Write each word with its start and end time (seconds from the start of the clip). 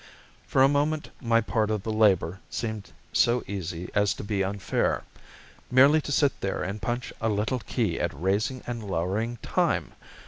For 0.47 0.63
a 0.63 0.67
moment 0.67 1.11
my 1.21 1.41
part 1.41 1.69
of 1.69 1.83
the 1.83 1.91
labor 1.91 2.39
seemed 2.49 2.91
so 3.13 3.43
easy 3.45 3.87
as 3.93 4.15
to 4.15 4.23
be 4.23 4.43
unfair. 4.43 5.03
Merely 5.69 6.01
to 6.01 6.11
sit 6.11 6.41
there 6.41 6.63
and 6.63 6.81
punch 6.81 7.13
a 7.21 7.29
little 7.29 7.59
key 7.59 7.99
at 7.99 8.11
raising 8.19 8.63
and 8.65 8.81
lowering 8.83 9.37
time! 9.43 9.91